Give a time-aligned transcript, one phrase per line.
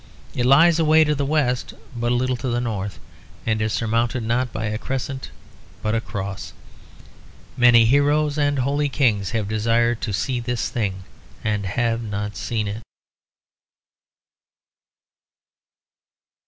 [0.33, 2.97] It lies away to the west, but a little to the north;
[3.45, 5.29] and it is surmounted, not by a crescent
[5.83, 6.53] but a cross.
[7.55, 11.03] Many heroes and holy kings have desired to see this thing,
[11.43, 12.81] and have not seen it.